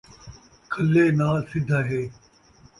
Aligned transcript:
کھلّے 0.71 1.05
نال 1.19 1.37
سدھا 1.49 1.79
ہے 1.89 2.03